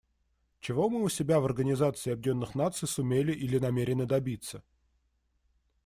Чего 0.61 0.89
мы 0.89 1.03
у 1.03 1.09
себя 1.09 1.39
в 1.39 1.45
Организации 1.45 2.09
Объединенных 2.11 2.55
Наций 2.55 2.87
сумели 2.87 3.31
или 3.33 3.59
намерены 3.59 4.07
добиться? 4.07 4.63